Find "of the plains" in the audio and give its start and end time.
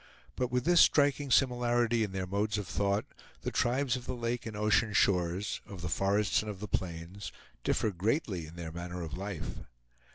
6.49-7.31